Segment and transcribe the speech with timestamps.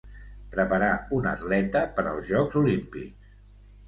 [0.53, 3.37] Preparar un atleta per als Jocs Olímpics.